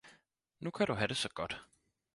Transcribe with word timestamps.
Nu 0.59 0.71
kan 0.71 0.87
du 0.87 0.93
have 0.95 1.07
det 1.07 1.17
saa 1.17 1.33
godt 1.39 1.53